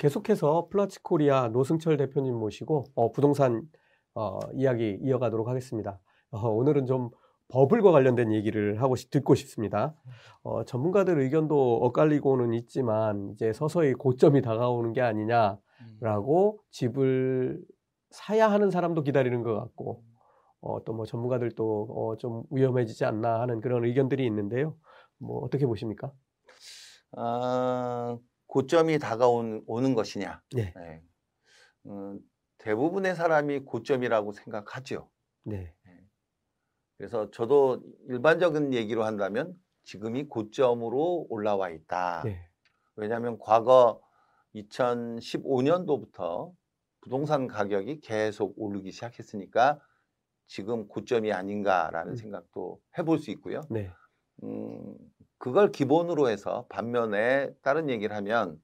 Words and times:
계속해서 0.00 0.68
플라치코리아 0.70 1.48
노승철 1.48 1.98
대표님 1.98 2.34
모시고 2.34 2.84
어, 2.94 3.12
부동산 3.12 3.62
어, 4.14 4.38
이야기 4.54 4.98
이어가도록 5.02 5.46
하겠습니다. 5.46 6.00
어, 6.30 6.48
오늘은 6.48 6.86
좀 6.86 7.10
버블과 7.48 7.92
관련된 7.92 8.32
얘기를 8.32 8.80
하고 8.80 8.96
싶, 8.96 9.10
듣고 9.10 9.34
싶습니다. 9.34 9.94
어, 10.42 10.64
전문가들 10.64 11.18
의견도 11.20 11.76
엇갈리고는 11.82 12.54
있지만 12.54 13.32
이제 13.34 13.52
서서히 13.52 13.92
고점이 13.92 14.40
다가오는 14.40 14.94
게 14.94 15.02
아니냐라고 15.02 16.60
집을 16.70 17.60
사야 18.08 18.50
하는 18.50 18.70
사람도 18.70 19.02
기다리는 19.02 19.42
것 19.42 19.54
같고 19.54 20.02
어, 20.62 20.82
또 20.84 20.94
뭐 20.94 21.04
전문가들도 21.04 21.88
어, 21.90 22.16
좀 22.16 22.44
위험해지지 22.50 23.04
않나 23.04 23.40
하는 23.40 23.60
그런 23.60 23.84
의견들이 23.84 24.24
있는데요. 24.24 24.76
뭐 25.18 25.44
어떻게 25.44 25.66
보십니까? 25.66 26.10
아, 27.16 28.16
고점이 28.50 28.98
다가오는 28.98 29.94
것이냐? 29.94 30.42
네. 30.54 30.72
네. 30.74 31.02
음, 31.86 32.18
대부분의 32.58 33.14
사람이 33.14 33.60
고점이라고 33.60 34.32
생각하죠. 34.32 35.08
네. 35.44 35.72
그래서 36.98 37.30
저도 37.30 37.80
일반적인 38.08 38.74
얘기로 38.74 39.04
한다면 39.04 39.54
지금이 39.84 40.24
고점으로 40.24 41.28
올라와 41.30 41.70
있다. 41.70 42.22
네. 42.24 42.44
왜냐하면 42.96 43.38
과거 43.38 44.02
2015년도부터 44.56 46.52
부동산 47.00 47.46
가격이 47.46 48.00
계속 48.00 48.54
오르기 48.56 48.90
시작했으니까 48.90 49.80
지금 50.48 50.88
고점이 50.88 51.32
아닌가라는 51.32 52.14
음. 52.14 52.16
생각도 52.16 52.82
해볼 52.98 53.20
수 53.20 53.30
있고요. 53.30 53.60
네. 53.70 53.90
음, 54.42 54.98
그걸 55.40 55.72
기본으로 55.72 56.28
해서 56.28 56.66
반면에 56.68 57.50
다른 57.62 57.88
얘기를 57.88 58.14
하면 58.14 58.60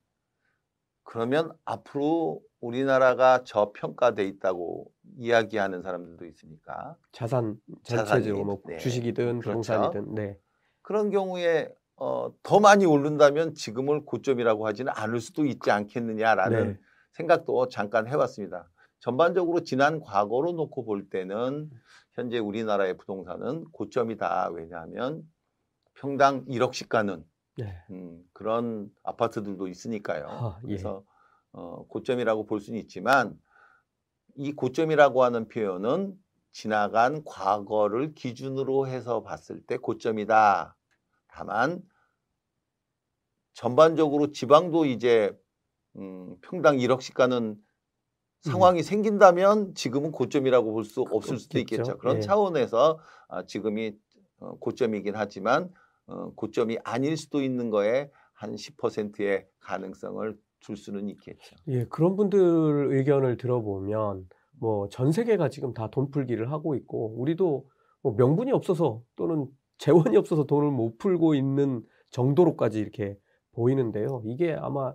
그러면 1.04 1.50
앞으로 1.64 2.40
우리나라가 2.60 3.42
저평가돼 3.44 4.24
있다고 4.26 4.86
이야기하는 5.16 5.80
사람들도 5.80 6.26
있으니까 6.26 6.96
자산 7.12 7.58
자산이, 7.82 8.08
전체적으로 8.08 8.44
뭐 8.44 8.62
네. 8.66 8.76
주식이든 8.76 9.40
그렇죠. 9.40 9.60
부동산이든 9.60 10.14
네. 10.14 10.38
그런 10.82 11.08
경우에 11.10 11.72
어, 11.96 12.30
더 12.42 12.60
많이 12.60 12.84
오른다면 12.84 13.54
지금을 13.54 14.04
고점이라고 14.04 14.66
하지는 14.66 14.92
않을 14.94 15.20
수도 15.20 15.46
있지 15.46 15.70
않겠느냐라는 15.70 16.72
네. 16.74 16.78
생각도 17.12 17.68
잠깐 17.68 18.06
해봤습니다. 18.06 18.68
전반적으로 18.98 19.60
지난 19.60 20.00
과거로 20.00 20.52
놓고 20.52 20.84
볼 20.84 21.08
때는 21.08 21.70
현재 22.12 22.38
우리나라의 22.38 22.98
부동산은 22.98 23.64
고점이다. 23.72 24.50
왜냐하면 24.52 25.22
평당 25.96 26.44
1억씩 26.46 26.88
가는 26.88 27.24
네. 27.56 27.74
음, 27.90 28.22
그런 28.32 28.90
아파트들도 29.02 29.66
있으니까요. 29.68 30.26
아, 30.28 30.58
예. 30.64 30.66
그래서 30.66 31.04
어, 31.52 31.86
고점이라고 31.88 32.46
볼 32.46 32.60
수는 32.60 32.78
있지만 32.80 33.38
이 34.34 34.52
고점이라고 34.52 35.24
하는 35.24 35.48
표현은 35.48 36.14
지나간 36.52 37.24
과거를 37.24 38.14
기준으로 38.14 38.86
해서 38.88 39.22
봤을 39.22 39.60
때 39.66 39.76
고점이다. 39.78 40.76
다만 41.28 41.82
전반적으로 43.54 44.32
지방도 44.32 44.84
이제 44.84 45.34
음, 45.96 46.36
평당 46.42 46.76
1억씩 46.76 47.14
가는 47.14 47.56
상황이 48.42 48.82
생긴다면 48.82 49.74
지금은 49.74 50.12
고점이라고 50.12 50.72
볼 50.72 50.84
수 50.84 51.02
없을 51.10 51.38
수도. 51.38 51.58
있겠죠. 51.58 51.96
그런 51.98 52.16
예. 52.16 52.20
차원에서 52.20 52.98
아, 53.28 53.44
지금이 53.46 53.96
어, 54.40 54.58
고점이긴 54.58 55.16
하지만 55.16 55.72
어, 56.06 56.32
고점이 56.34 56.78
아닐 56.84 57.16
수도 57.16 57.42
있는 57.42 57.70
거에 57.70 58.10
한 58.34 58.54
10%의 58.54 59.46
가능성을 59.60 60.38
줄 60.60 60.76
수는 60.76 61.08
있겠죠. 61.10 61.56
예, 61.68 61.84
그런 61.86 62.16
분들 62.16 62.88
의견을 62.94 63.36
들어보면 63.36 64.28
뭐 64.58 64.88
전 64.88 65.12
세계가 65.12 65.48
지금 65.50 65.72
다 65.74 65.88
돈 65.90 66.10
풀기를 66.10 66.50
하고 66.50 66.74
있고 66.74 67.14
우리도 67.18 67.68
뭐 68.02 68.14
명분이 68.16 68.52
없어서 68.52 69.02
또는 69.16 69.46
재원이 69.78 70.16
없어서 70.16 70.44
돈을 70.44 70.70
못 70.70 70.96
풀고 70.98 71.34
있는 71.34 71.82
정도로까지 72.10 72.78
이렇게 72.80 73.18
보이는데요. 73.52 74.22
이게 74.24 74.54
아마 74.54 74.94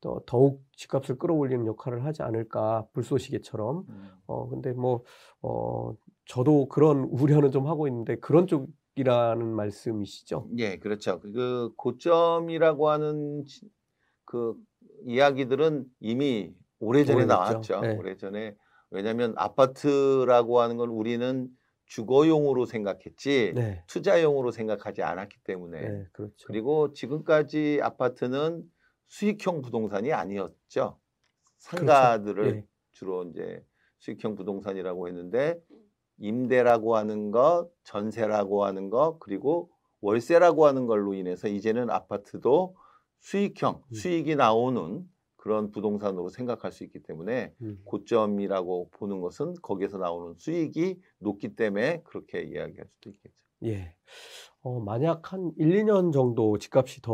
더 0.00 0.20
더욱 0.26 0.62
집값을 0.76 1.16
끌어올리는 1.18 1.66
역할을 1.66 2.04
하지 2.04 2.22
않을까 2.22 2.86
불쏘시개처럼. 2.92 3.84
음. 3.88 4.08
어 4.26 4.48
근데 4.48 4.72
뭐 4.72 5.02
어 5.42 5.94
저도 6.26 6.68
그런 6.68 7.04
우려는 7.04 7.50
좀 7.50 7.66
하고 7.66 7.86
있는데 7.88 8.16
그런 8.16 8.46
쪽 8.46 8.68
이라는 8.96 9.46
말씀이시죠? 9.54 10.48
예, 10.58 10.78
그렇죠. 10.78 11.20
그 11.20 11.72
고점이라고 11.76 12.88
하는 12.90 13.44
지- 13.44 13.68
그 14.24 14.54
이야기들은 15.06 15.84
이미 16.00 16.54
오래전에 16.78 17.16
오래됐죠. 17.24 17.34
나왔죠. 17.34 17.80
네. 17.80 17.96
오래전에 17.96 18.56
왜냐하면 18.90 19.34
아파트라고 19.36 20.60
하는 20.60 20.76
걸 20.76 20.88
우리는 20.90 21.48
주거용으로 21.86 22.66
생각했지 22.66 23.52
네. 23.54 23.82
투자용으로 23.88 24.50
생각하지 24.52 25.02
않았기 25.02 25.38
때문에 25.44 25.80
네, 25.80 26.06
그렇죠. 26.12 26.46
그리고 26.46 26.92
지금까지 26.92 27.80
아파트는 27.82 28.62
수익형 29.08 29.60
부동산이 29.62 30.12
아니었죠. 30.12 30.98
상가들을 31.58 32.56
예. 32.56 32.66
주로 32.92 33.24
이제 33.24 33.62
수익형 33.98 34.34
부동산이라고 34.36 35.08
했는데 35.08 35.60
임대라고 36.18 36.96
하는 36.96 37.30
것, 37.30 37.70
전세라고 37.84 38.64
하는 38.64 38.90
것, 38.90 39.18
그리고 39.20 39.70
월세라고 40.00 40.66
하는 40.66 40.86
걸로 40.86 41.14
인해서 41.14 41.48
이제는 41.48 41.90
아파트도 41.90 42.76
수익형, 43.20 43.82
음. 43.88 43.94
수익이 43.94 44.36
나오는 44.36 45.08
그런 45.36 45.70
부동산으로 45.70 46.28
생각할 46.28 46.72
수 46.72 46.84
있기 46.84 47.02
때문에 47.02 47.54
음. 47.62 47.78
고점이라고 47.84 48.90
보는 48.92 49.20
것은 49.20 49.54
거기에서 49.62 49.98
나오는 49.98 50.34
수익이 50.38 51.00
높기 51.18 51.54
때문에 51.54 52.02
그렇게 52.04 52.42
이야기할 52.42 52.86
수도 52.88 53.10
있겠죠. 53.10 53.34
예. 53.64 53.94
어, 54.62 54.80
만약 54.80 55.32
한 55.32 55.52
1, 55.58 55.84
2년 55.84 56.12
정도 56.12 56.58
집값이 56.58 57.02
더 57.02 57.12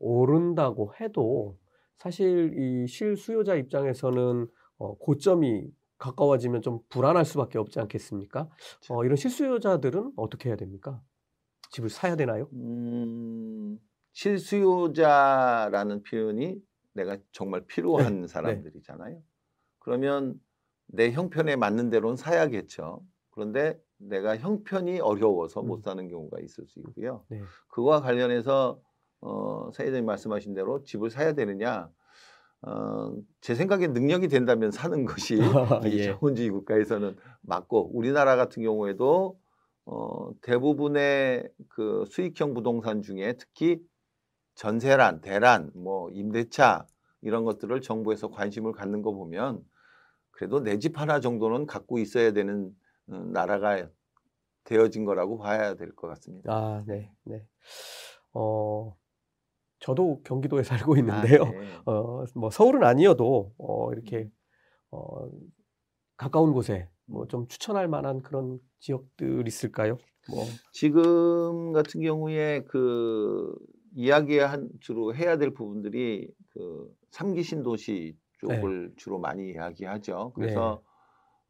오른다고 0.00 0.92
해도 1.00 1.56
사실 1.98 2.52
이 2.58 2.86
실수요자 2.88 3.54
입장에서는 3.54 4.48
어, 4.78 4.94
고점이 4.98 5.68
가까워지면 6.02 6.62
좀 6.62 6.80
불안할 6.88 7.24
수밖에 7.24 7.58
없지 7.58 7.78
않겠습니까? 7.78 8.48
어, 8.90 9.04
이런 9.04 9.16
실수요자들은 9.16 10.14
어떻게 10.16 10.48
해야 10.48 10.56
됩니까? 10.56 11.00
집을 11.70 11.90
사야 11.90 12.16
되나요? 12.16 12.48
음, 12.52 13.78
실수요자라는 14.12 16.02
표현이 16.02 16.60
내가 16.92 17.18
정말 17.30 17.64
필요한 17.66 18.26
사람들이잖아요. 18.66 19.22
그러면 19.78 20.40
내 20.86 21.12
형편에 21.12 21.54
맞는 21.54 21.90
대로는 21.90 22.16
사야겠죠. 22.16 23.04
그런데 23.30 23.80
내가 23.96 24.36
형편이 24.36 24.98
어려워서 25.00 25.62
못 25.62 25.76
음. 25.76 25.82
사는 25.82 26.08
경우가 26.08 26.40
있을 26.40 26.66
수 26.66 26.80
있고요. 26.80 27.24
네. 27.28 27.40
그와 27.68 28.00
관련해서 28.00 28.82
어, 29.20 29.70
사회자님 29.72 30.04
말씀하신 30.04 30.54
대로 30.54 30.82
집을 30.82 31.10
사야 31.10 31.32
되느냐? 31.32 31.88
어, 32.62 33.14
제 33.40 33.54
생각엔 33.54 33.92
능력이 33.92 34.28
된다면 34.28 34.70
사는 34.70 35.04
것이 35.04 35.36
이 35.86 35.98
예. 35.98 36.02
자본주의 36.04 36.50
국가에서는 36.50 37.16
맞고 37.42 37.96
우리나라 37.96 38.36
같은 38.36 38.62
경우에도 38.62 39.38
어, 39.84 40.30
대부분의 40.42 41.48
그 41.68 42.04
수익형 42.08 42.54
부동산 42.54 43.02
중에 43.02 43.34
특히 43.38 43.80
전세란, 44.54 45.22
대란, 45.22 45.70
뭐 45.74 46.10
임대차 46.10 46.86
이런 47.22 47.44
것들을 47.44 47.80
정부에서 47.80 48.30
관심을 48.30 48.72
갖는 48.72 49.02
거 49.02 49.12
보면 49.12 49.62
그래도 50.30 50.60
내 50.60 50.78
집 50.78 50.98
하나 51.00 51.20
정도는 51.20 51.66
갖고 51.66 51.98
있어야 51.98 52.32
되는 52.32 52.70
어, 53.08 53.16
나라가 53.32 53.88
되어진 54.64 55.04
거라고 55.04 55.38
봐야 55.38 55.74
될 55.74 55.94
것 55.94 56.08
같습니다. 56.08 56.52
아, 56.52 56.84
네, 56.86 57.12
네. 57.24 57.44
어, 58.32 58.96
저도 59.82 60.20
경기도에 60.24 60.62
살고 60.92 60.96
있는데요. 60.96 61.42
아, 61.42 61.50
네. 61.50 61.66
어, 61.86 62.24
뭐 62.34 62.50
서울은 62.50 62.84
아니어도 62.84 63.52
어, 63.58 63.92
이렇게 63.92 64.30
어, 64.90 65.28
가까운 66.16 66.52
곳에 66.52 66.88
뭐 67.06 67.26
좀 67.26 67.46
추천할 67.48 67.88
만한 67.88 68.22
그런 68.22 68.58
지역들 68.78 69.46
있을까요? 69.46 69.98
뭐 70.30 70.44
지금 70.72 71.72
같은 71.72 72.00
경우에 72.00 72.62
그 72.68 73.54
이야기 73.94 74.38
한 74.38 74.70
주로 74.80 75.14
해야 75.14 75.36
될 75.36 75.52
부분들이 75.52 76.28
그 76.50 76.88
삼기 77.10 77.42
신도시 77.42 78.16
쪽을 78.38 78.92
주로 78.96 79.18
많이 79.18 79.50
이야기하죠. 79.50 80.32
그래서 80.34 80.80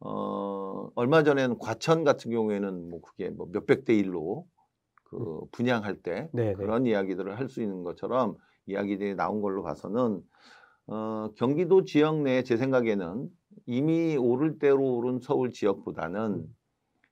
어 0.01 0.89
얼마 0.97 1.23
전에는 1.23 1.59
과천 1.59 2.03
같은 2.03 2.31
경우에는 2.31 2.91
뭐 2.91 3.01
그게 3.03 3.29
뭐 3.31 3.47
몇백 3.53 3.85
대 3.85 3.95
일로 3.95 4.47
그 5.13 5.43
분양할 5.53 6.03
때 6.03 6.31
네, 6.33 6.55
네. 6.55 6.55
그런 6.57 6.87
이야기들을 6.87 7.39
할 7.39 7.49
수 7.49 7.63
있는 7.63 7.85
것처럼 7.85 8.37
이야기들이 8.67 9.15
나온 9.17 9.43
걸로 9.43 9.63
봐서는 9.63 10.23
어 10.89 11.31
경기도 11.37 11.85
지역 11.85 12.23
내 12.23 12.43
제 12.45 12.57
생각에는 12.57 13.29
이미 13.67 14.17
오를 14.19 14.59
대로 14.59 14.97
오른 14.97 15.21
서울 15.21 15.53
지역보다는 15.53 16.47
음. 16.49 16.57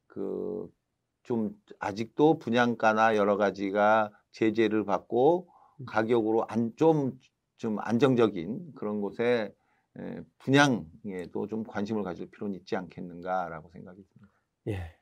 그좀 0.06 1.50
아직도 1.78 2.38
분양가나 2.38 3.16
여러 3.16 3.36
가지가 3.36 4.10
제재를 4.32 4.84
받고 4.84 5.48
음. 5.80 5.84
가격으로 5.86 6.44
안좀좀 6.48 7.78
안정적인 7.78 8.72
그런 8.74 9.00
곳에 9.00 9.54
에, 9.98 10.20
분양에도 10.38 11.46
좀 11.48 11.64
관심을 11.64 12.02
가질 12.02 12.30
필요는 12.30 12.54
있지 12.56 12.76
않겠는가라고 12.76 13.70
생각이 13.70 14.02
듭니다. 14.08 14.32
예. 14.66 14.99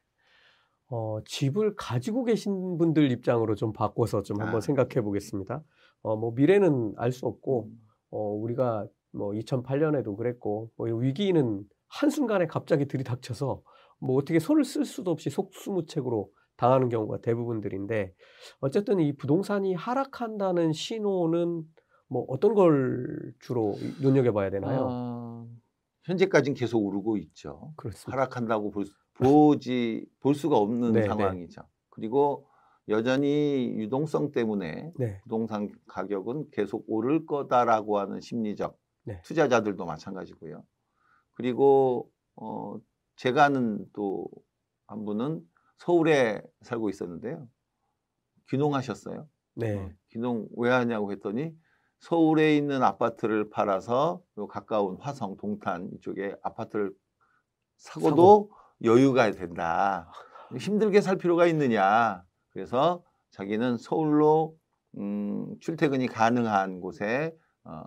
어, 0.90 1.19
집을 1.25 1.75
가지고 1.76 2.25
계신 2.25 2.79
분들 2.79 3.11
입장으로 3.11 3.55
좀 3.55 3.73
바꿔서 3.73 4.23
좀 4.23 4.40
한번 4.40 4.56
아. 4.56 4.61
생각해 4.61 5.02
보겠습니다. 5.02 5.62
어, 6.02 6.17
뭐 6.17 6.32
미래는 6.32 6.94
알 6.96 7.12
수 7.12 7.26
없고, 7.26 7.64
음. 7.67 7.79
어, 8.11 8.19
우리가 8.35 8.87
뭐 9.12 9.32
2008년에도 9.32 10.17
그랬고, 10.17 10.70
뭐 10.76 10.87
위기는 10.88 11.62
한순간에 11.88 12.46
갑자기 12.46 12.87
들이닥쳐서 12.87 13.62
뭐 14.00 14.17
어떻게 14.17 14.38
손을 14.38 14.64
쓸 14.64 14.85
수도 14.85 15.11
없이 15.11 15.29
속수무책으로 15.31 16.31
당하는 16.56 16.88
경우가 16.88 17.19
대부분들인데, 17.20 18.14
어쨌든 18.61 19.00
이 19.00 19.14
부동산이 19.17 19.75
하락한다는 19.75 20.73
신호는 20.73 21.64
뭐 22.08 22.25
어떤 22.29 22.55
걸 22.55 23.35
주로 23.40 23.75
눈여겨봐야 24.00 24.49
되나요? 24.50 24.87
어, 24.90 25.46
현재까지는 26.05 26.55
계속 26.56 26.79
오르고 26.79 27.19
있죠. 27.19 27.73
그렇습니다. 27.76 28.12
하락한다고 28.12 28.70
볼, 28.70 28.87
수- 28.87 28.94
보지 29.18 30.06
볼 30.20 30.34
수가 30.34 30.56
없는 30.56 30.92
네, 30.92 31.00
네. 31.00 31.06
상황이죠. 31.06 31.62
그리고 31.90 32.46
여전히 32.88 33.74
유동성 33.76 34.32
때문에 34.32 34.92
네, 34.96 35.20
부동산 35.22 35.70
가격은 35.86 36.50
계속 36.52 36.84
오를 36.88 37.26
거다라고 37.26 37.98
하는 37.98 38.20
심리적 38.20 38.78
네. 39.04 39.20
투자자들도 39.22 39.84
마찬가지고요. 39.84 40.64
그리고 41.34 42.10
어 42.36 42.76
제가 43.16 43.44
아는 43.44 43.86
또 43.92 44.26
한 44.88 45.04
분은 45.04 45.42
서울에 45.76 46.42
살고 46.62 46.88
있었는데요. 46.88 47.46
귀농하셨어요. 48.48 49.28
네, 49.54 49.76
어, 49.76 49.90
귀농 50.08 50.48
왜 50.56 50.70
하냐고 50.70 51.12
했더니 51.12 51.54
서울에 52.00 52.56
있는 52.56 52.82
아파트를 52.82 53.50
팔아서 53.50 54.22
요 54.38 54.46
가까운 54.48 54.96
화성, 54.96 55.36
동탄 55.36 55.90
이쪽에 55.94 56.34
아파트를 56.42 56.92
사고도 57.76 58.50
여유가 58.84 59.30
된다. 59.32 60.10
힘들게 60.56 61.00
살 61.00 61.16
필요가 61.16 61.46
있느냐. 61.46 62.22
그래서 62.50 63.02
자기는 63.30 63.76
서울로 63.78 64.56
음, 64.96 65.54
출퇴근이 65.60 66.06
가능한 66.08 66.80
곳에 66.80 67.34
어, 67.64 67.82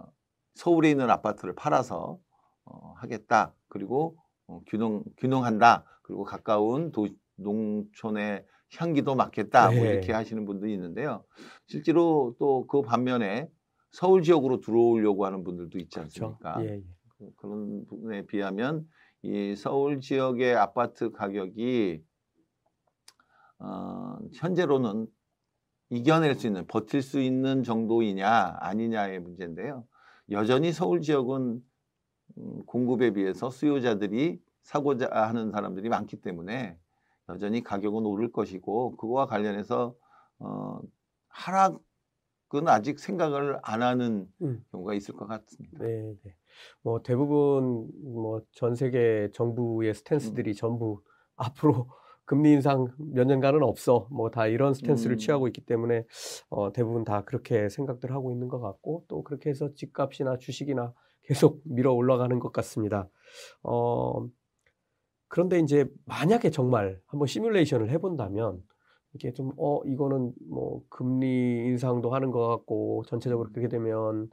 서울에 0.55 0.91
있는 0.91 1.09
아파트를 1.09 1.55
팔아서 1.55 2.19
어, 2.65 2.93
하겠다. 2.97 3.53
그리고 3.67 4.17
어, 4.47 4.61
귀농 4.69 5.03
귀농한다. 5.19 5.85
그리고 6.03 6.23
가까운 6.23 6.91
도, 6.91 7.07
농촌의 7.37 8.45
향기도 8.77 9.15
맡겠다. 9.15 9.71
뭐 9.71 9.83
네. 9.83 9.89
이렇게 9.93 10.13
하시는 10.13 10.45
분도 10.45 10.67
있는데요. 10.67 11.23
실제로 11.67 12.35
또 12.39 12.67
그 12.67 12.81
반면에 12.81 13.49
서울 13.91 14.21
지역으로 14.23 14.61
들어오려고 14.61 15.25
하는 15.25 15.43
분들도 15.43 15.77
있지 15.79 15.95
그렇죠. 15.99 16.25
않습니까? 16.39 16.63
예, 16.63 16.75
예. 16.75 16.81
그- 17.17 17.31
그런 17.37 17.85
부분에 17.87 18.25
비하면 18.27 18.87
이 19.23 19.55
서울 19.55 19.99
지역의 19.99 20.55
아파트 20.55 21.11
가격이 21.11 22.03
어, 23.59 24.17
현재로는 24.33 25.07
이겨낼 25.89 26.35
수 26.35 26.47
있는 26.47 26.65
버틸 26.67 27.01
수 27.01 27.19
있는 27.19 27.63
정도이냐 27.63 28.57
아니냐의 28.59 29.19
문제인데요. 29.19 29.85
여전히 30.31 30.71
서울 30.71 31.01
지역은 31.01 31.61
음, 32.37 32.65
공급에 32.65 33.11
비해서 33.11 33.49
수요자들이 33.49 34.41
사고자 34.63 35.09
하는 35.11 35.51
사람들이 35.51 35.89
많기 35.89 36.21
때문에 36.21 36.77
여전히 37.29 37.61
가격은 37.61 38.05
오를 38.05 38.31
것이고 38.31 38.95
그거와 38.95 39.25
관련해서 39.27 39.95
어, 40.39 40.79
하락은 41.29 42.67
아직 42.67 42.99
생각을 42.99 43.59
안 43.63 43.83
하는 43.83 44.27
음. 44.41 44.63
경우가 44.71 44.93
있을 44.93 45.15
것 45.15 45.27
같습니다. 45.27 45.79
네, 45.79 46.15
네. 46.23 46.35
뭐 46.83 47.01
대부분 47.03 47.89
뭐 48.03 48.41
전 48.53 48.75
세계 48.75 49.29
정부의 49.33 49.93
스탠스들이 49.93 50.55
전부 50.55 51.01
앞으로 51.35 51.89
금리 52.25 52.53
인상 52.53 52.87
몇 52.97 53.25
년간은 53.25 53.63
없어 53.63 54.07
뭐 54.11 54.29
다 54.31 54.47
이런 54.47 54.73
스탠스를 54.73 55.15
음. 55.15 55.17
취하고 55.17 55.47
있기 55.47 55.61
때문에 55.65 56.05
어 56.49 56.71
대부분 56.71 57.03
다 57.03 57.23
그렇게 57.25 57.69
생각들 57.69 58.11
하고 58.13 58.31
있는 58.31 58.47
것 58.47 58.59
같고 58.61 59.05
또 59.07 59.23
그렇게 59.23 59.49
해서 59.49 59.73
집값이나 59.75 60.37
주식이나 60.37 60.93
계속 61.23 61.61
밀어 61.65 61.93
올라가는 61.93 62.37
것 62.39 62.51
같습니다. 62.53 63.09
어 63.63 64.27
그런데 65.27 65.59
이제 65.59 65.85
만약에 66.05 66.49
정말 66.51 66.99
한번 67.07 67.27
시뮬레이션을 67.27 67.89
해본다면 67.89 68.61
이게 69.13 69.31
좀 69.33 69.51
어 69.57 69.81
이거는 69.85 70.33
뭐 70.49 70.81
금리 70.89 71.27
인상도 71.67 72.13
하는 72.13 72.31
것 72.31 72.47
같고 72.47 73.03
전체적으로 73.07 73.49
그렇게 73.51 73.67
되면 73.69 74.29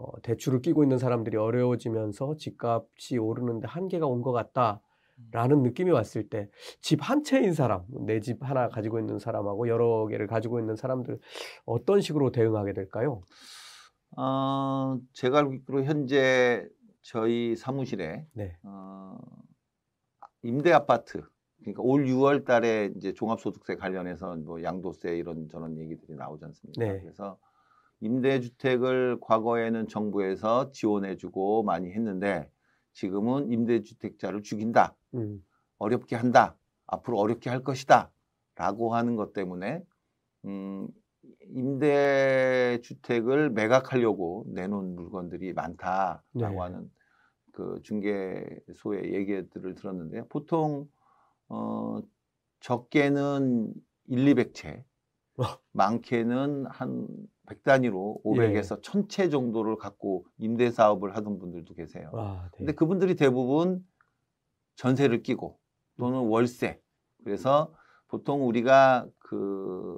어, 0.00 0.20
대출을 0.22 0.62
끼고 0.62 0.82
있는 0.82 0.96
사람들이 0.98 1.36
어려워지면서 1.36 2.36
집값이 2.36 3.18
오르는데 3.18 3.66
한계가 3.68 4.06
온 4.06 4.22
것 4.22 4.32
같다라는 4.32 5.62
느낌이 5.62 5.90
왔을 5.90 6.28
때 6.30 6.48
집 6.80 7.00
한 7.02 7.22
채인 7.22 7.52
사람, 7.52 7.84
내 8.06 8.20
집 8.20 8.42
하나 8.42 8.68
가지고 8.68 8.98
있는 8.98 9.18
사람하고 9.18 9.68
여러 9.68 10.06
개를 10.06 10.26
가지고 10.26 10.58
있는 10.58 10.74
사람들 10.76 11.18
어떤 11.66 12.00
식으로 12.00 12.30
대응하게 12.32 12.72
될까요? 12.72 13.20
어, 14.16 14.98
제가 15.12 15.38
알기로 15.40 15.84
현재 15.84 16.66
저희 17.02 17.54
사무실에 17.56 18.26
네, 18.32 18.56
어, 18.64 19.18
임대 20.42 20.72
아파트 20.72 21.22
그러니까 21.60 21.82
올 21.82 22.06
6월 22.06 22.46
달에 22.46 22.90
이제 22.96 23.12
종합소득세 23.12 23.76
관련해서 23.76 24.34
뭐 24.36 24.62
양도세 24.62 25.16
이런 25.18 25.48
저런 25.48 25.78
얘기들이 25.78 26.14
나오지 26.16 26.44
않습니까? 26.46 26.82
네. 26.82 27.00
그래서 27.00 27.36
임대주택을 28.00 29.18
과거에는 29.20 29.88
정부에서 29.88 30.70
지원해주고 30.70 31.64
많이 31.64 31.92
했는데 31.92 32.50
지금은 32.92 33.52
임대주택자를 33.52 34.42
죽인다, 34.42 34.96
음, 35.14 35.44
어렵게 35.78 36.16
한다, 36.16 36.56
앞으로 36.86 37.18
어렵게 37.18 37.50
할 37.50 37.62
것이다, 37.62 38.10
라고 38.56 38.94
하는 38.94 39.16
것 39.16 39.32
때문에 39.32 39.82
음, 40.46 40.88
임대주택을 41.48 43.50
매각하려고 43.50 44.44
내놓은 44.48 44.94
물건들이 44.94 45.52
많다라고 45.52 46.22
네. 46.32 46.58
하는 46.58 46.90
그 47.52 47.80
중개소의 47.82 49.14
얘기들을 49.14 49.74
들었는데요. 49.74 50.26
보통 50.28 50.88
어, 51.48 52.00
적게는 52.60 53.74
1, 54.06 54.34
200채, 54.34 54.78
어. 54.78 54.84
많게는 55.72 56.66
한 56.66 57.06
100단위로 57.46 58.22
500에서 58.22 58.80
1000채 58.82 59.30
정도를 59.30 59.76
갖고 59.76 60.24
임대 60.38 60.70
사업을 60.70 61.16
하던 61.16 61.38
분들도 61.38 61.74
계세요. 61.74 62.10
아, 62.14 62.48
네. 62.52 62.58
근데 62.58 62.72
그분들이 62.72 63.16
대부분 63.16 63.84
전세를 64.76 65.22
끼고 65.22 65.58
또는 65.98 66.20
월세. 66.20 66.80
그래서 67.24 67.74
보통 68.08 68.46
우리가 68.46 69.06
그 69.18 69.96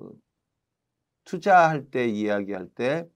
투자할 1.24 1.90
때 1.90 2.08
이야기할 2.08 2.68
때 2.68 3.08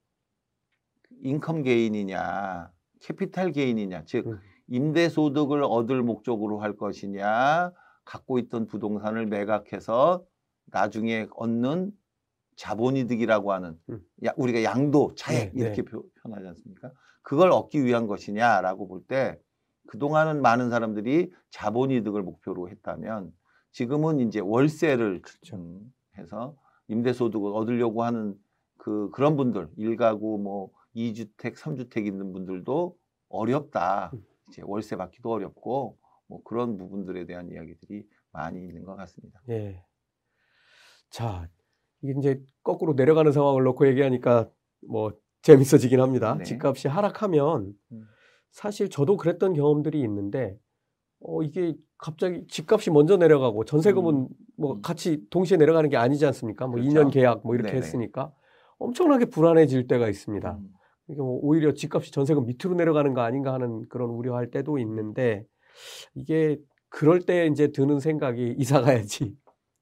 인컴 1.21 1.63
게인이냐, 1.63 2.71
캐피탈 3.01 3.51
게인이냐, 3.51 4.05
즉 4.05 4.27
음. 4.27 4.39
임대 4.67 5.09
소득을 5.09 5.63
얻을 5.63 6.03
목적으로 6.03 6.59
할 6.59 6.77
것이냐, 6.77 7.71
갖고 8.05 8.39
있던 8.39 8.67
부동산을 8.67 9.25
매각해서 9.25 10.23
나중에 10.65 11.27
얻는 11.35 11.91
자본이득이라고 12.57 13.53
하는 13.53 13.79
음. 13.89 14.01
야, 14.25 14.33
우리가 14.35 14.63
양도 14.63 15.13
차액 15.15 15.53
네, 15.55 15.61
이렇게 15.61 15.83
표- 15.83 16.03
표현하지 16.21 16.47
않습니까? 16.49 16.91
그걸 17.21 17.51
얻기 17.51 17.83
위한 17.85 18.07
것이냐라고 18.07 18.87
볼 18.87 19.05
때 19.07 19.39
그동안은 19.87 20.41
많은 20.41 20.69
사람들이 20.69 21.31
자본이득을 21.51 22.21
목표로 22.21 22.69
했다면 22.69 23.31
지금은 23.71 24.19
이제 24.19 24.41
월세를 24.41 25.21
그렇죠. 25.21 25.55
음, 25.55 25.93
해서 26.17 26.57
임대소득을 26.89 27.51
얻으려고 27.53 28.03
하는 28.03 28.35
그 28.77 29.09
그런 29.11 29.37
분들 29.37 29.69
일가구 29.77 30.39
뭐 30.39 30.71
2주택, 30.95 31.55
3주택 31.55 32.05
있는 32.05 32.33
분들도 32.33 32.97
어렵다. 33.29 34.11
음. 34.13 34.25
이제 34.49 34.61
월세 34.65 34.95
받기도 34.97 35.31
어렵고 35.31 35.97
뭐 36.27 36.41
그런 36.43 36.77
부분들에 36.77 37.25
대한 37.25 37.49
이야기들이 37.49 38.05
많이 38.31 38.59
있는 38.59 38.83
것 38.83 38.95
같습니다. 38.95 39.41
예. 39.49 39.83
자, 41.09 41.47
이게 42.01 42.13
이제 42.19 42.41
거꾸로 42.63 42.93
내려가는 42.93 43.31
상황을 43.31 43.63
놓고 43.63 43.87
얘기하니까 43.87 44.49
뭐 44.87 45.13
재밌어지긴 45.41 45.99
합니다. 45.99 46.35
네. 46.37 46.43
집값이 46.43 46.87
하락하면 46.87 47.73
음. 47.91 48.03
사실 48.51 48.89
저도 48.89 49.17
그랬던 49.17 49.53
경험들이 49.53 50.01
있는데 50.01 50.57
어 51.19 51.41
이게 51.41 51.75
갑자기 51.97 52.45
집값이 52.47 52.91
먼저 52.91 53.17
내려가고 53.17 53.65
전세금은 53.65 54.15
음. 54.15 54.27
뭐 54.57 54.75
음. 54.75 54.81
같이 54.81 55.21
동시에 55.29 55.57
내려가는 55.57 55.89
게 55.89 55.97
아니지 55.97 56.25
않습니까? 56.25 56.67
뭐 56.67 56.75
그렇죠. 56.75 56.89
2년 56.89 57.11
계약 57.11 57.41
뭐 57.43 57.55
이렇게 57.55 57.71
네네. 57.71 57.81
했으니까 57.81 58.31
엄청나게 58.77 59.25
불안해질 59.25 59.87
때가 59.87 60.07
있습니다. 60.09 60.57
음. 60.57 60.69
이게 61.09 61.21
뭐 61.21 61.39
오히려 61.41 61.73
집값이 61.73 62.11
전세금 62.11 62.45
밑으로 62.45 62.75
내려가는 62.75 63.13
거 63.13 63.21
아닌가 63.21 63.53
하는 63.53 63.87
그런 63.89 64.09
우려할 64.09 64.51
때도 64.51 64.77
있는데 64.79 65.45
이게 66.13 66.57
그럴 66.89 67.21
때 67.21 67.47
이제 67.47 67.71
드는 67.71 67.99
생각이 67.99 68.55
이사 68.59 68.81
가야지 68.81 69.35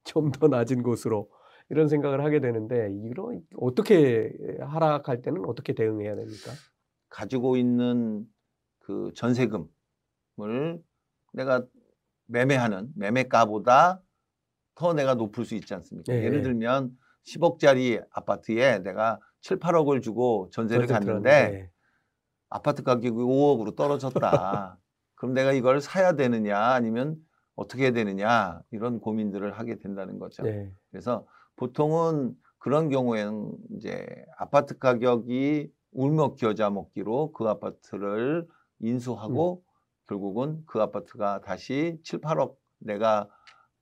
좀 0.04 0.32
더 0.32 0.48
낮은 0.48 0.84
곳으로 0.84 1.30
이런 1.70 1.88
생각을 1.88 2.24
하게 2.24 2.40
되는데 2.40 2.92
이런 3.04 3.42
어떻게 3.58 4.32
하락할 4.60 5.22
때는 5.22 5.46
어떻게 5.46 5.74
대응해야 5.74 6.16
됩니까? 6.16 6.52
가지고 7.10 7.58
있는 7.58 8.26
그 8.80 9.12
전세금을 9.16 9.68
내가 11.34 11.66
매매하는 12.28 12.90
매매가보다 12.96 14.02
더 14.76 14.94
내가 14.94 15.16
높을 15.16 15.46
수 15.46 15.56
있지 15.56 15.74
않습니까? 15.74 16.12
네. 16.12 16.24
예를 16.24 16.44
들면 16.44 16.96
10억짜리 17.26 18.06
아파트에 18.12 18.80
내가 18.80 19.20
7, 19.42 19.60
8억을 19.60 20.02
주고 20.02 20.50
전세를 20.52 20.88
전세 20.88 21.06
갔는데 21.06 21.30
들었는데, 21.30 21.72
아파트 22.50 22.84
가격이 22.84 23.10
5억으로 23.10 23.76
떨어졌다. 23.76 24.78
그럼 25.16 25.34
내가 25.34 25.54
이걸 25.54 25.82
사야 25.82 26.14
되느냐 26.14 26.60
아니면 26.60 27.18
어떻게 27.56 27.84
해야 27.84 27.92
되느냐 27.92 28.62
이런 28.72 29.00
고민들을 29.00 29.58
하게 29.58 29.80
된다는 29.80 30.20
거죠. 30.20 30.44
네. 30.44 30.72
그래서 30.92 31.26
보통은 31.56 32.36
그런 32.58 32.90
경우에는 32.90 33.52
이제 33.78 34.06
아파트 34.38 34.78
가격이 34.78 35.72
울며 35.92 36.36
겨자 36.36 36.70
먹기로 36.70 37.32
그 37.34 37.46
아파트를 37.48 38.48
인수하고 38.80 39.64
결국은 40.08 40.64
그 40.66 40.82
아파트가 40.82 41.42
다시 41.42 41.98
7, 42.04 42.20
8억 42.22 42.56
내가 42.80 43.30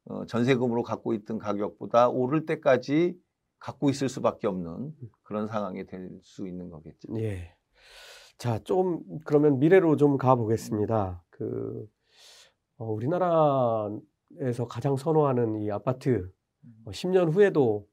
어, 0.06 0.26
전세금으로 0.26 0.84
갖고 0.84 1.14
있던 1.14 1.38
가격보다 1.38 2.10
오를 2.10 2.46
때까지 2.46 3.18
갖고 3.60 3.90
있을 3.90 4.10
수밖에 4.10 4.48
없는 4.48 4.94
그런 5.24 5.48
상황이 5.48 5.86
될 5.86 6.10
수 6.22 6.48
있는 6.48 6.70
거겠죠. 6.70 7.18
예. 7.20 7.56
자, 8.38 8.60
좀 8.60 9.02
그러면 9.26 9.60
미래로 9.60 9.96
좀 9.96 10.18
가보겠습니다. 10.18 11.24
그 11.30 11.88
어, 12.78 12.86
우리나라에서 12.92 14.68
가장 14.70 14.98
선호하는 14.98 15.62
이 15.62 15.72
아파트 15.72 16.30
어, 16.86 16.92
10년 16.92 17.32
후에도 17.32 17.88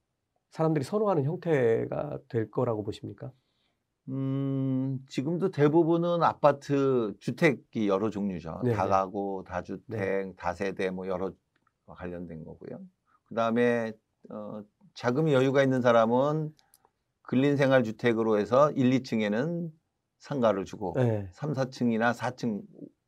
사람들이 0.51 0.85
선호하는 0.85 1.25
형태가 1.25 2.19
될 2.29 2.51
거라고 2.51 2.83
보십니까? 2.83 3.33
음, 4.09 4.99
지금도 5.09 5.51
대부분은 5.51 6.23
아파트 6.23 7.15
주택이 7.21 7.89
여러 7.89 8.11
종류죠. 8.11 8.61
네네. 8.65 8.75
다가구, 8.75 9.45
다주택, 9.47 10.37
다세대 10.37 10.91
뭐 10.91 11.07
여러 11.07 11.33
관련된 11.87 12.45
거고요. 12.45 12.81
그다음에 13.27 13.93
어, 14.31 14.63
자금이 14.95 15.33
여유가 15.33 15.63
있는 15.63 15.81
사람은 15.81 16.53
근린 17.23 17.57
생활 17.57 17.85
주택으로 17.85 18.39
해서 18.39 18.73
1, 18.73 18.91
2층에는 18.91 19.71
상가를 20.19 20.65
주고 20.65 20.95
네. 20.97 21.29
3, 21.33 21.53
4층이나 21.53 22.13
4층 22.13 22.63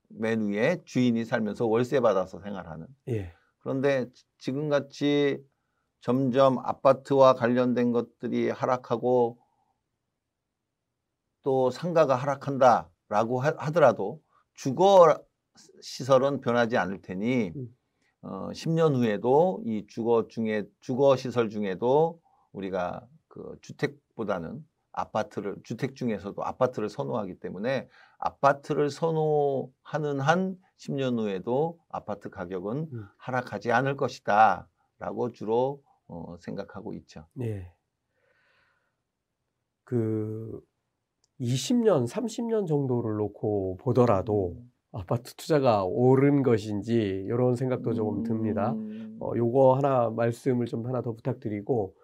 맨 0.08 0.46
위에 0.48 0.82
주인이 0.84 1.24
살면서 1.24 1.66
월세 1.66 1.98
받아서 2.00 2.38
생활하는. 2.40 2.86
예. 3.08 3.32
그런데 3.58 4.10
지- 4.12 4.24
지금같이 4.38 5.42
점점 6.02 6.58
아파트와 6.58 7.34
관련된 7.34 7.92
것들이 7.92 8.50
하락하고 8.50 9.38
또 11.42 11.70
상가가 11.70 12.16
하락한다라고 12.16 13.40
하- 13.40 13.54
하더라도 13.56 14.20
주거 14.54 15.16
시설은 15.80 16.40
변하지 16.40 16.76
않을 16.76 17.02
테니 17.02 17.52
음. 17.54 17.76
어, 18.22 18.50
10년 18.52 18.96
후에도 18.96 19.62
이 19.64 19.86
주거 19.86 20.26
중에 20.28 20.64
주거 20.80 21.16
시설 21.16 21.48
중에도 21.48 22.20
우리가 22.52 23.06
그 23.28 23.56
주택보다는 23.62 24.64
아파트를 24.92 25.56
주택 25.62 25.94
중에서도 25.94 26.44
아파트를 26.44 26.88
선호하기 26.88 27.36
때문에 27.36 27.88
아파트를 28.18 28.90
선호하는 28.90 30.20
한 30.20 30.56
10년 30.76 31.18
후에도 31.18 31.78
아파트 31.88 32.28
가격은 32.28 32.88
음. 32.92 33.08
하락하지 33.18 33.70
않을 33.70 33.96
것이다라고 33.96 35.30
주로 35.32 35.82
어, 36.12 36.36
생각하고 36.40 36.92
있죠. 36.94 37.26
예. 37.40 37.72
그 39.84 40.60
20년, 41.40 42.06
30년 42.06 42.66
정도를 42.66 43.16
놓고 43.16 43.78
보더라도 43.78 44.56
아파트 44.92 45.34
투자가 45.34 45.84
옳은 45.84 46.42
것인지 46.42 46.94
이런 47.26 47.56
생각도 47.56 47.94
조금 47.94 48.22
듭니다. 48.24 48.72
음, 48.72 49.16
어, 49.20 49.32
요거 49.34 49.76
하나 49.76 50.10
말씀을 50.10 50.66
좀 50.66 50.86
하나 50.86 51.00
더 51.00 51.12
부탁드리고, 51.12 51.94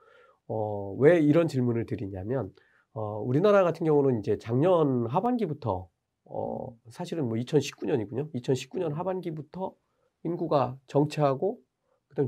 어, 0.48 0.96
왜 0.98 1.20
이런 1.20 1.46
질문을 1.46 1.84
드리냐면, 1.84 2.50
어, 2.94 3.20
우리나라 3.20 3.62
같은 3.62 3.84
경우는 3.84 4.20
이제 4.20 4.38
작년 4.38 5.06
하반기부터, 5.06 5.88
어, 6.24 6.76
사실은 6.88 7.28
뭐 7.28 7.36
2019년이군요. 7.36 8.32
2019년 8.32 8.94
하반기부터 8.94 9.74
인구가 10.24 10.78
정체하고, 10.86 11.58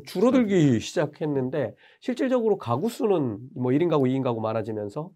줄어들기 0.07 0.81
시작했는데, 0.81 1.75
실질적으로 2.01 2.59
가구 2.59 2.89
수는 2.89 3.39
뭐 3.55 3.73
1인 3.73 3.89
가구, 3.89 4.05
2인 4.05 4.23
가구 4.23 4.41
많아지면서 4.41 5.11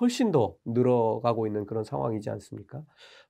훨씬 0.00 0.32
더 0.32 0.54
늘어가고 0.64 1.46
있는 1.46 1.66
그런 1.66 1.84
상황이지 1.84 2.30
않습니까? 2.30 2.82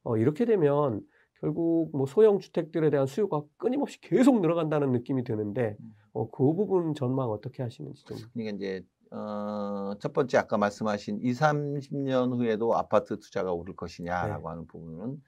어, 0.03 0.17
이렇게 0.17 0.45
되면 0.45 1.03
결국 1.41 1.91
뭐 1.97 2.07
소형 2.07 2.39
주택들에 2.39 2.91
대한 2.91 3.07
수요가 3.07 3.43
끊임없이 3.59 4.01
계속 4.01 4.41
늘어간다는 4.41 4.93
느낌이 4.93 5.25
드는데 5.25 5.77
어, 6.13 6.29
그 6.31 6.55
부분 6.55 6.95
전망 6.95 7.31
어떻게 7.31 7.63
하시는지 7.63 8.05
좀. 8.05 8.17
그러니까 8.33 8.57
이제 8.57 8.83
어, 9.11 9.93
첫 10.01 10.13
번째 10.13 10.39
아까 10.39 10.59
말씀하신 10.59 11.21
2, 11.23 11.33
30년 11.33 12.37
후에도 12.37 12.77
아파트 12.77 13.19
투자가 13.19 13.53
오를 13.53 13.77
것이냐라고 13.77 14.51
하는 14.51 14.67
부분은 14.67 15.23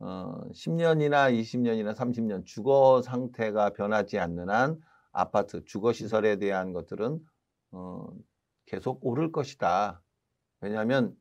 어, 0.00 0.40
10년이나 0.52 1.30
20년이나 1.32 1.94
30년 1.94 2.44
주거 2.46 3.02
상태가 3.04 3.70
변하지 3.70 4.18
않는 4.18 4.48
한 4.48 4.80
아파트 5.12 5.64
주거 5.64 5.92
시설에 5.92 6.36
대한 6.36 6.72
것들은 6.72 7.18
어, 7.72 8.08
계속 8.66 9.04
오를 9.04 9.32
것이다. 9.32 10.02
왜냐하면 10.60 11.16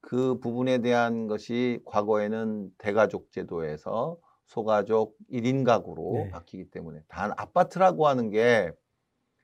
그 0.00 0.38
부분에 0.38 0.78
대한 0.78 1.26
것이 1.26 1.80
과거에는 1.84 2.70
대가족 2.78 3.32
제도에서 3.32 4.18
소가족 4.46 5.16
1인 5.30 5.64
가구로 5.64 6.12
네. 6.14 6.30
바뀌기 6.30 6.70
때문에 6.70 7.00
단 7.08 7.32
아파트라고 7.36 8.06
하는 8.06 8.30
게 8.30 8.72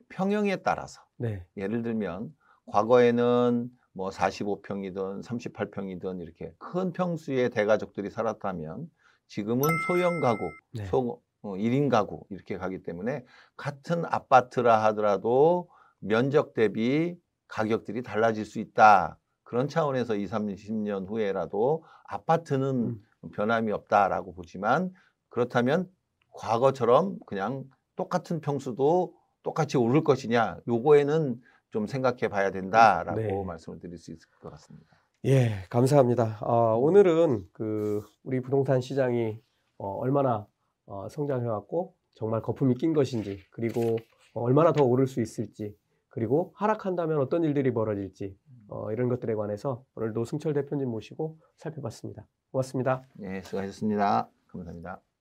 평형에 0.09 0.57
따라서 0.57 1.03
네, 1.17 1.45
예를 1.57 1.83
들면 1.83 2.35
과거에는 2.67 3.71
뭐 3.93 4.11
45평이든 4.11 5.25
38평이든 5.25 6.23
이렇게 6.23 6.55
큰 6.59 6.93
평수의 6.93 7.51
대가족들이 7.51 8.11
살았다면 8.11 8.89
지금은 9.27 9.63
소형 9.87 10.21
가구, 10.21 10.51
네. 10.75 10.85
소 10.87 11.21
어, 11.43 11.55
1인 11.55 11.91
가구 11.91 12.25
이렇게 12.31 12.57
가기 12.57 12.83
때문에 12.83 13.25
같은 13.57 14.05
아파트라 14.05 14.83
하더라도 14.85 15.69
면적 15.99 16.55
대비 16.55 17.17
가격들이 17.49 18.03
달라질 18.03 18.45
수 18.45 18.59
있다. 18.59 19.19
그런 19.43 19.69
차원에서 19.69 20.17
2, 20.17 20.27
30년 20.27 21.09
후에라도 21.09 21.85
아파트는 22.05 22.99
음. 23.23 23.31
변함이 23.35 23.71
없다라고 23.73 24.35
보지만 24.35 24.93
그렇다면 25.29 25.89
과거처럼 26.31 27.19
그냥 27.27 27.65
똑같은 27.97 28.41
평수도 28.41 29.15
똑같이 29.43 29.77
오를 29.77 30.03
것이냐 30.03 30.59
요거에는 30.67 31.41
좀 31.71 31.87
생각해 31.87 32.29
봐야 32.29 32.51
된다라고 32.51 33.21
네. 33.21 33.45
말씀을 33.45 33.79
드릴 33.79 33.99
수 33.99 34.13
있을 34.13 34.29
것 34.41 34.51
같습니다. 34.51 34.97
예, 35.25 35.65
감사합니다. 35.71 36.39
어, 36.41 36.77
오늘은 36.79 37.45
그 37.53 38.03
우리 38.25 38.41
부동산 38.41 38.81
시장이 38.81 39.41
어, 39.79 39.99
얼마나 39.99 40.47
어, 40.87 41.09
성장해왔고 41.09 41.95
정말 42.15 42.43
거품이 42.43 42.75
낀 42.75 42.93
것인지 42.93 43.39
그리고 43.51 43.97
어, 44.35 44.43
얼마나 44.43 44.73
더 44.73 44.85
오를 44.85 45.07
수 45.07 45.21
있을지 45.21 45.77
그리고 46.09 46.53
하락한다면 46.57 47.19
어떤 47.19 47.43
일들이 47.43 47.73
벌어질지 47.73 48.37
어, 48.69 48.93
이런 48.93 49.09
것들에 49.09 49.35
관해서 49.35 49.85
오늘 49.95 50.13
노승철 50.13 50.53
대표님 50.55 50.89
모시고 50.89 51.39
살펴봤습니다. 51.57 52.27
고맙습니다. 52.51 53.03
네, 53.15 53.43
수고하셨습니다. 53.43 54.29
감사합니다. 54.49 55.12